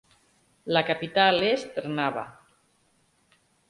La 0.77 0.81
capital 0.87 1.43
és 1.51 1.69
Trnava. 1.79 2.27